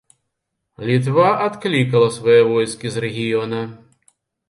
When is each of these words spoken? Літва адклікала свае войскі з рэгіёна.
Літва 0.91 1.27
адклікала 1.49 2.09
свае 2.17 2.41
войскі 2.55 2.87
з 2.97 3.09
рэгіёна. 3.09 3.65